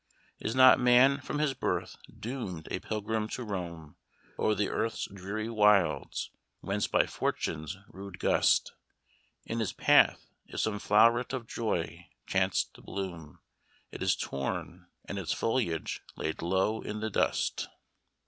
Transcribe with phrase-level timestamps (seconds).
[0.39, 3.97] Is not man from his birth doomed a pilgrim to roam
[4.39, 6.31] O'er the world's dreary wilds,
[6.61, 8.73] whence by fortune's rude gust.
[9.45, 13.41] In his path, if some flowret of joy chanced to bloom,
[13.91, 17.67] It is torn and its foliage laid low in the dust."